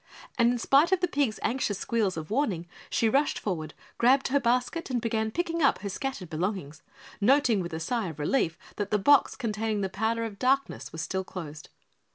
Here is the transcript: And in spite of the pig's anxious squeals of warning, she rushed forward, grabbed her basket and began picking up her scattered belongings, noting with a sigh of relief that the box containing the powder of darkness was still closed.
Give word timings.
And 0.39 0.51
in 0.51 0.57
spite 0.57 0.91
of 0.91 0.99
the 0.99 1.07
pig's 1.07 1.39
anxious 1.43 1.77
squeals 1.77 2.17
of 2.17 2.31
warning, 2.31 2.65
she 2.89 3.07
rushed 3.07 3.37
forward, 3.37 3.75
grabbed 3.99 4.29
her 4.29 4.39
basket 4.39 4.89
and 4.89 4.99
began 4.99 5.29
picking 5.29 5.61
up 5.61 5.77
her 5.83 5.89
scattered 5.89 6.27
belongings, 6.27 6.81
noting 7.21 7.59
with 7.59 7.71
a 7.71 7.79
sigh 7.79 8.07
of 8.07 8.17
relief 8.17 8.57
that 8.77 8.89
the 8.89 8.97
box 8.97 9.35
containing 9.35 9.81
the 9.81 9.89
powder 9.89 10.23
of 10.25 10.39
darkness 10.39 10.91
was 10.91 11.01
still 11.03 11.23
closed. 11.23 11.69